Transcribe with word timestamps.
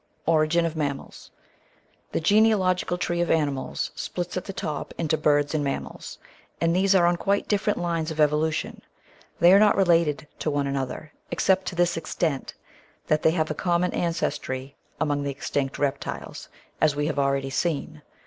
Origin 0.25 0.65
of 0.65 0.75
Mammals 0.75 1.29
The 2.11 2.19
genealogical 2.19 2.97
tree 2.97 3.21
of 3.21 3.29
animals 3.29 3.91
splits 3.93 4.35
at 4.35 4.45
the 4.45 4.51
top 4.51 4.95
into 4.97 5.15
Birds 5.15 5.53
and 5.53 5.63
Mammals, 5.63 6.17
and 6.59 6.75
these 6.75 6.95
are 6.95 7.05
on 7.05 7.17
quite 7.17 7.47
di£ferent 7.47 7.77
lines 7.77 8.09
of 8.09 8.19
evolution. 8.19 8.81
They 9.39 9.53
are 9.53 9.59
not 9.59 9.77
related 9.77 10.25
to 10.39 10.49
one 10.49 10.65
another, 10.65 11.13
except 11.29 11.67
to 11.67 11.75
this 11.75 11.97
extent, 11.97 12.55
that 13.05 13.21
they 13.21 13.29
have 13.29 13.51
a 13.51 13.53
common 13.53 13.93
ancestry 13.93 14.75
among 14.99 15.21
the 15.21 15.29
extinct 15.29 15.77
Reptiles, 15.77 16.49
as 16.81 16.95
we 16.95 17.05
have 17.05 17.19
already 17.19 17.51
seen. 17.51 18.01